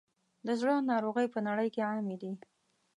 د 0.45 0.47
زړه 0.59 0.73
ناروغۍ 0.91 1.27
په 1.33 1.39
نړۍ 1.47 1.67
کې 1.73 1.81
عامې 1.89 2.15
دي. 2.21 2.33